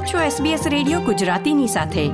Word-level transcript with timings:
આપ 0.00 0.06
છો 0.06 0.44
SBS 0.44 0.68
radio 0.68 1.00
ગુજરાતીની 1.00 1.66
સાથે. 1.66 2.08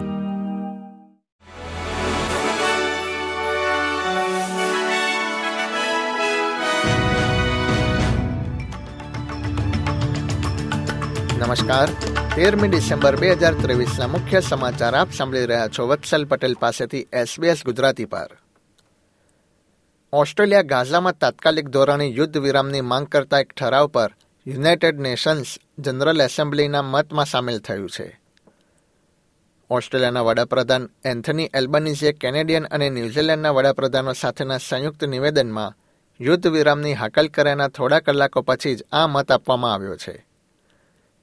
નમસ્કાર. 11.46 11.88
તેરમી 12.36 12.68
ડિસેમ્બર 12.68 13.16
બે 13.16 13.32
હજાર 13.32 13.54
ત્રેવીસના 13.54 14.06
મુખ્ય 14.06 14.40
સમાચાર 14.40 14.94
આપ 14.94 15.12
સાંભળી 15.12 15.46
રહ્યા 15.46 15.68
છો 15.68 15.86
વત્સલ 15.86 16.24
પટેલ 16.24 16.54
પાસેથી 16.54 17.06
એસબીએસ 17.12 17.64
ગુજરાતી 17.64 18.04
પર. 18.04 18.30
ઓસ્ટ્રેલિયા 20.12 20.62
ગાઝામાં 20.62 21.18
તાત્કાલિક 21.18 21.68
ધોરણે 21.68 22.06
યુદ્ધ 22.06 22.38
વિરામની 22.38 22.80
માંગ 22.80 23.06
કરતા 23.06 23.38
એક 23.38 23.52
ઠરાવ 23.52 23.86
પર 23.86 24.10
યુનાઇટેડ 24.46 25.00
નેશન્સ 25.00 25.58
જનરલ 25.78 26.20
એસેમ્બલીના 26.20 26.82
મતમાં 26.82 27.24
સામેલ 27.24 27.58
થયું 27.58 27.90
છે. 27.90 28.20
ઓસ્ટ્રેલિયાના 29.70 30.20
વડાપ્રધાન 30.20 30.90
એન્થની 31.04 31.50
એલ્બનીઝે 31.54 32.12
કેનેડિયન 32.12 32.64
અને 32.64 32.90
ન્યૂઝીલેન્ડના 32.90 33.50
વડાપ્રધાનો 33.50 34.12
સાથેના 34.12 34.58
સંયુક્ત 34.58 35.04
નિવેદનમાં 35.04 35.74
યુદ્ધ 36.20 36.46
વિરામની 36.46 36.92
હાકલ 36.92 37.28
કર્યાના 37.28 37.68
થોડા 37.68 38.00
કલાકો 38.00 38.42
પછી 38.42 38.74
જ 38.74 38.84
આ 38.92 39.06
મત 39.06 39.32
આપવામાં 39.32 39.74
આવ્યો 39.74 39.96
છે. 39.96 40.26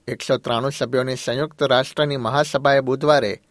એકસો 0.08 0.38
ત્રાણું 0.38 0.72
સભ્યોની 0.72 1.16
સંયુક્ત 1.16 1.64
રાષ્ટ્રની 1.64 2.18
મહાસભાએ 2.18 2.80
બુધવારે 2.80 3.42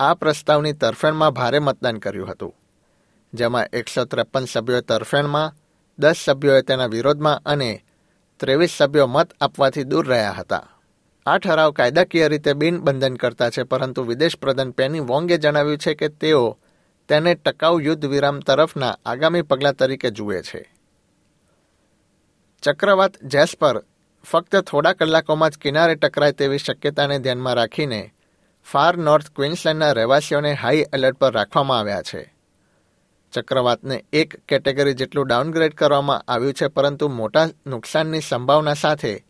આ 0.00 0.14
પ્રસ્તાવની 0.14 0.72
તરફેણમાં 0.72 1.30
ભારે 1.30 1.58
મતદાન 1.58 1.98
કર્યું 1.98 2.30
હતું. 2.30 2.54
જેમાં 3.34 3.66
એકસો 3.72 4.04
ત્રેપન 4.04 4.44
સભ્યોએ 4.44 4.80
તરફેણમાં, 4.80 5.54
દસ 5.98 6.14
સભ્યોએ 6.24 6.62
તેના 6.62 6.86
વિરોધમાં 6.86 7.42
અને 7.46 7.84
ત્રેવીસ 8.40 8.70
સભ્યો 8.70 9.06
મત 9.06 9.32
આપવાથી 9.40 9.84
દૂર 9.84 10.08
રહ્યા 10.08 10.32
હતા. 10.32 10.68
આ 11.26 11.38
ઠરાવ 11.38 11.70
કાયદાકીય 11.70 12.28
રીતે 12.28 12.52
બિનબંધન 12.52 13.14
કરતા 13.14 13.50
છે, 13.50 13.62
પરંતુ 13.62 14.02
વિદેશ 14.02 14.36
પ્રધાન 14.36 14.70
પેની 14.70 15.00
વોંગે 15.00 15.38
જણાવ્યું 15.38 15.78
છે 15.78 15.94
કે 15.94 16.08
તેઓ 16.08 16.58
તેને 17.08 17.34
ટકાઉ 17.34 17.80
યુદ્ધ 17.80 18.06
વિરામ 18.06 18.40
તરફના 18.40 18.98
આગામી 19.06 19.42
પગલાં 19.42 19.74
તરીકે 19.74 20.10
જુએ 20.10 20.42
છે. 20.42 20.74
ચક્રવાત 22.62 23.24
જેસ્પર 23.24 23.82
ફક્ત 24.24 24.56
થોડા 24.56 24.92
કલાકોમાં 24.92 25.50
જ 25.50 25.58
કિનારે 25.58 25.94
ટકરાય 25.94 26.32
તેવી 26.32 26.58
શક્યતાને 26.58 27.18
ધ્યાનમાં 27.18 27.54
રાખીને 27.54 28.14
ફાર 28.72 28.96
નોર્થ 28.96 29.30
ક્વિન્સલેન્ડના 29.36 29.92
રહેવાસીઓને 29.92 30.52
હાઈ 30.52 30.84
એલર્ટ 30.92 31.16
પર 31.16 31.32
રાખવામાં 31.32 31.78
આવ્યા 31.78 32.02
છે. 32.02 32.37
ચક્રવાતને 33.32 34.04
એક 34.12 34.36
કેટેગરી 34.48 34.94
જેટલું 34.94 35.26
ડાઉનગ્રેડ 35.26 35.74
કરવામાં 35.74 36.20
આવ્યું 36.28 36.54
છે, 36.54 36.66
પરંતુ 36.66 37.08
મોટા 37.08 37.48
નુકસાનની 37.66 38.20
સંભાવના 38.20 38.74
સાથે 38.74 39.24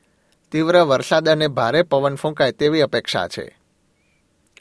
તીવ્ર 0.52 0.82
વરસાદ 0.82 1.28
અને 1.28 1.48
ભારે 1.48 1.82
પવન 1.82 2.14
ફૂંકાય 2.14 2.52
તેવી 2.52 2.80
અપેક્ષા 2.80 3.28
છે. 3.28 3.58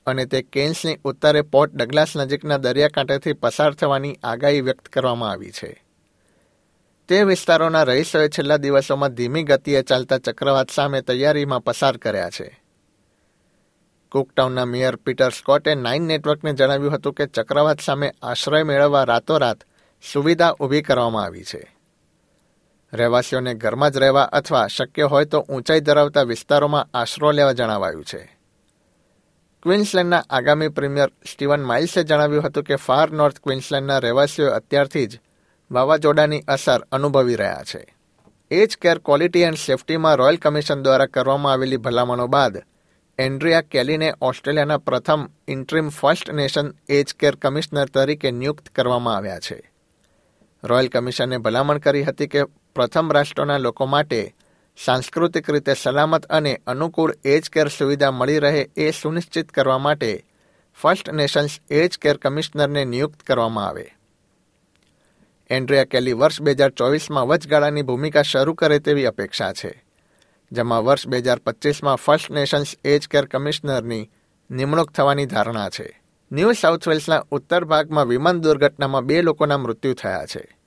અને 0.05 0.25
તે 0.25 0.41
કેન્સની 0.41 0.97
ઉત્તરે 1.03 1.41
પોર્ટ 1.41 1.73
ડગલાસ 1.73 2.17
નજીકના 2.17 2.57
દરિયાકાંઠેથી 2.57 3.33
પસાર 3.33 3.73
થવાની 3.73 4.19
આગાહી 4.23 4.61
વ્યક્ત 4.61 4.88
કરવામાં 4.88 5.31
આવી 5.31 5.51
છે. 5.51 5.83
તે 7.09 7.23
વિસ્તારોના 7.23 7.83
રહીશોએ 7.83 8.29
છેલ્લા 8.29 8.57
દિવસોમાં 8.57 9.13
ધીમી 9.13 9.44
ગતિએ 9.44 9.81
ચાલતા 9.81 10.17
ચક્રવાત 10.17 10.69
સામે 10.69 11.01
તૈયારીમાં 11.01 11.63
પસાર 11.63 11.97
કર્યા 11.97 12.29
છે. 12.29 12.66
કુકટાઉનના 14.11 14.66
મેયર 14.66 14.95
પીટર 14.95 15.30
સ્કોટે 15.30 15.75
નાઇન 15.75 16.03
નેટવર્કને 16.03 16.53
જણાવ્યું 16.53 16.94
હતું 16.94 17.13
કે 17.13 17.25
ચક્રવાત 17.25 17.80
સામે 17.80 18.11
આશ્રય 18.22 18.63
મેળવવા 18.63 19.03
રાતોરાત 19.03 19.63
સુવિધા 20.13 20.52
ઊભી 20.52 20.81
કરવામાં 20.81 21.23
આવી 21.23 21.44
છે. 21.44 21.75
રહેવાસીઓને 22.94 23.53
ઘરમાં 23.53 23.91
જ 23.91 23.97
રહેવા 23.97 24.22
અથવા 24.22 24.67
શક્ય 24.67 25.03
હોય 25.03 25.25
તો 25.25 25.39
ઊંચાઈ 25.39 25.80
ધરાવતા 25.80 26.22
વિસ્તારોમાં 26.22 26.88
આશરો 26.94 27.31
લેવા 27.31 27.52
જણાવાયું 27.52 28.05
છે. 28.05 28.38
ક્વિન્સલેન્ડના 29.63 30.23
આગામી 30.30 30.67
પ્રીમિયર 30.67 31.09
સ્ટીવન 31.31 31.63
માઇલ્સે 31.63 32.03
જણાવ્યું 32.03 32.44
હતું 32.44 32.63
કે 32.63 32.75
ફાર 32.75 33.12
નોર્થ 33.12 33.39
ક્વિન્સલેન્ડના 33.39 34.00
રહેવાસીઓ 34.00 34.51
અત્યારથી 34.51 35.07
જ 35.07 35.19
વાવાઝોડાની 35.72 36.41
અસર 36.47 36.81
અનુભવી 36.91 37.35
રહ્યા 37.35 37.63
છે. 37.63 37.95
એજ 38.51 38.78
કેર 38.78 39.00
ક્વોલિટી 39.00 39.41
એન્ડ 39.41 39.57
સેફટીમાં 39.57 40.16
રોયલ 40.16 40.38
કમિશન 40.38 40.84
દ્વારા 40.84 41.06
કરવામાં 41.06 41.53
આવેલી 41.53 41.78
ભલામણો 41.78 42.28
બાદ 42.28 42.57
એન્ડ્રિયા 43.17 43.61
કેલીને 43.61 44.13
ઓસ્ટ્રેલિયાના 44.22 44.78
પ્રથમ 44.78 45.29
interim 45.47 45.89
first 45.89 46.31
nation 46.31 46.73
age 46.89 47.13
care 47.19 47.35
commissioner 47.35 47.85
તરીકે 47.85 48.31
નિયુક્ત 48.31 48.69
કરવામાં 48.69 49.16
આવ્યા 49.16 49.39
છે. 49.39 49.72
રોયલ 50.63 50.88
કમિશને 50.88 51.38
ભલામણ 51.38 51.77
કરી 51.77 52.03
હતી 52.03 52.27
કે 52.27 52.44
પ્રથમ 52.44 53.11
રાષ્ટ્રોના 53.11 53.57
લોકો 53.57 53.85
માટે 53.85 54.35
સાંસ્કૃતિક 54.85 55.50
રીતે 55.50 55.73
સલામત 55.73 56.25
અને 56.25 56.61
અનુકૂળ 56.67 57.16
એજ 57.25 57.50
કેર 57.50 57.67
સુવિધા 57.67 58.11
મળી 58.11 58.39
રહે 58.39 58.69
એ 58.77 58.91
સુનિશ્ચિત 58.91 59.50
કરવા 59.50 59.77
માટે 59.77 60.25
ફર્સ્ટ 60.81 61.09
નેશન્સ 61.09 61.59
એજ 61.69 61.97
કેર 61.97 62.17
કમિશનરને 62.17 62.85
નિયુક્ત 62.85 63.19
કરવામાં 63.19 63.67
આવે. 63.67 63.95
એન્ડ્રિયા 65.50 65.83
કેલી 65.83 66.13
વર્ષ 66.13 66.41
બે 66.41 66.51
હજાર 66.51 66.69
ચોવીસમાં 66.69 67.27
વચગાળાની 67.27 67.81
ભૂમિકા 67.81 68.22
શરૂ 68.22 68.53
કરે 68.53 68.79
તેવી 68.79 69.06
અપેક્ષા 69.06 69.53
છે. 69.53 69.87
જેમાં 70.52 70.85
વર્ષ 70.85 71.08
બે 71.08 71.18
હજાર 71.18 71.40
પચીસમાં 71.40 71.96
ફર્સ્ટ 71.96 72.31
નેશન્સ 72.31 72.75
એજ 72.84 73.08
કેર 73.08 73.25
કમિશનરની 73.25 74.09
નિમણૂક 74.52 74.91
થવાની 74.91 75.25
ધારણા 75.25 75.69
છે. 75.69 76.02
ન્યૂ 76.31 76.52
સાઉથ 76.52 76.88
વેલ્સના 76.88 77.25
ઉત્તર 77.31 77.66
ભાગમાં 77.66 78.08
વિમાન 78.08 78.41
દુર્ઘટનામાં 78.41 79.06
બે 79.06 79.22
લોકોના 79.22 79.57
મૃત્યુ 79.57 79.94
થયા 79.94 80.25
છે. 80.25 80.57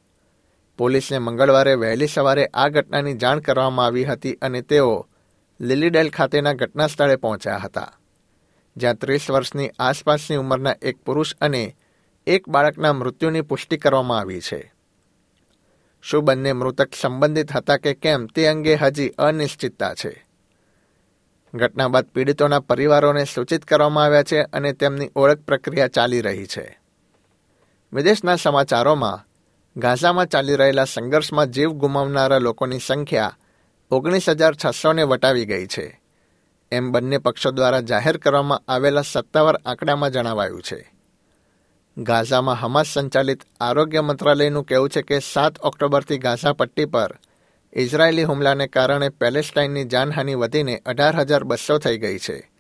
પોલીસને 0.79 1.19
મંગળવારે 1.19 1.75
વહેલી 1.75 2.07
સવારે 2.07 2.47
આ 2.47 2.69
ઘટનાની 2.69 3.15
જાણ 3.15 3.41
કરવામાં 3.41 3.87
આવી 3.87 4.05
હતી 4.05 4.35
અને 4.35 4.63
તેઓ 4.63 5.09
લિલીડેલ 5.61 6.11
ખાતેના 6.11 6.53
ઘટના 6.53 6.87
સ્થળે 6.87 7.17
પહોંચ્યા 7.17 7.57
હતા. 7.57 7.93
જ્યાં 8.77 8.95
ત્રીસ 8.95 9.31
વર્ષની 9.31 9.71
આસપાસની 9.79 10.37
ઉંમરના 10.37 10.75
એક 10.83 10.99
પુરુષ 10.99 11.37
અને 11.41 11.77
એક 12.27 12.49
બાળકના 12.49 12.93
મૃત્યુની 12.93 13.41
પુષ્ટિ 13.41 13.77
કરવામાં 13.77 14.19
આવી 14.19 14.41
છે. 14.41 14.75
શું 16.03 16.25
બંને 16.25 16.53
મૃતક 16.53 16.89
સંબંધિત 17.01 17.53
હતા 17.53 17.77
કે 17.77 17.95
કેમ 17.95 18.27
તે 18.27 18.47
અંગે 18.47 18.75
હજી 18.75 19.09
અનિશ્ચિતતા 19.09 19.95
છે. 19.95 20.27
ઘટના 21.55 21.89
બાદ 21.89 22.05
પીડિતોના 22.05 22.61
પરિવારોને 22.61 23.25
સૂચિત 23.25 23.65
કરવામાં 23.65 24.05
આવ્યા 24.05 24.23
છે 24.23 24.43
અને 24.43 24.73
તેમની 24.73 25.11
ઓળખ 25.17 25.39
પ્રક્રિયા 25.39 25.89
ચાલી 25.89 26.21
રહી 26.21 26.47
છે. 26.47 26.81
વિદેશના 27.93 28.37
સમાચારોમાં, 28.37 29.27
ગાઝામાં 29.77 30.27
ચાલી 30.27 30.57
રહેલા 30.57 30.85
સંઘર્ષમાં 30.85 31.47
જીવ 31.47 31.71
ગુમાવનારા 31.71 32.39
લોકોની 32.39 32.79
સંખ્યા 32.79 33.37
ઓગણીસ 33.91 34.29
હજાર 34.29 34.55
છસોને 34.55 35.03
વટાવી 35.03 35.47
ગઈ 35.47 35.67
છે. 35.67 36.01
એમ 36.73 36.93
બંને 36.93 37.19
પક્ષો 37.19 37.51
દ્વારા 37.51 37.81
જાહેર 37.81 38.17
કરવામાં 38.17 38.63
આવેલા 38.69 39.03
સત્તાવાર 39.03 39.61
આંકડામાં 39.67 40.11
જણાવાયું 40.11 40.63
છે. 40.63 41.00
ગાઝામાં 42.01 42.57
હમાસ 42.57 42.87
સંચાલિત 42.87 43.43
આરોગ્ય 43.61 44.01
મંત્રાલયનું 44.01 44.65
કહેવું 44.65 44.91
છે 44.91 45.03
કે 45.03 45.19
સાત 45.19 45.59
ઓક્ટોબરથી 45.59 46.19
ગાઝા 46.19 46.53
પટ્ટી 46.53 46.85
પર 46.85 47.19
ઇઝરાયેલી 47.73 48.23
હુમલાને 48.23 48.67
કારણે 48.67 49.09
પેલેસ્ટાઇનની 49.09 49.85
જાનહાનિ 49.85 50.35
વધીને 50.35 50.83
અઢાર 50.87 51.17
હજાર 51.17 51.45
બસો 51.45 51.79
થઈ 51.79 51.99
ગઈ 51.99 52.19
છે. 52.19 52.51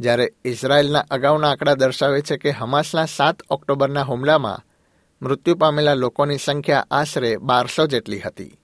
જ્યારે 0.00 0.32
ઇઝરાયેલના 0.44 1.04
અગાઉના 1.10 1.48
આંકડા 1.48 1.74
દર્શાવે 1.74 2.20
છે 2.20 2.36
કે 2.36 2.50
હમાસના 2.50 3.04
સાત 3.04 3.42
ઓક્ટોબરના 3.50 4.02
હુમલામાં 4.02 4.64
મૃત્યુ 5.22 5.54
પામેલા 5.54 5.94
લોકોની 5.94 6.38
સંખ્યા 6.38 6.86
આશરે 6.90 7.36
બારસો 7.36 7.86
જેટલી 7.86 8.18
હતી. 8.18 8.58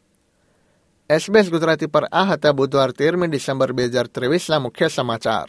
એસબીએસ 1.10 1.50
ગુજરાતી 1.50 1.86
પર 1.86 2.08
આ 2.12 2.24
હતા 2.24 2.52
બુધવાર 2.52 2.90
તેરમી 2.90 3.26
ડિસેમ્બર 3.26 3.72
બે 3.72 3.84
હજાર 3.84 4.06
ત્રેવીસના 4.06 4.58
મુખ્ય 4.58 4.88
સમાચાર. 4.88 5.48